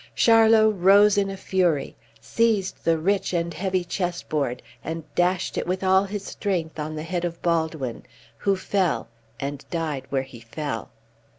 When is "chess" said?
3.83-4.23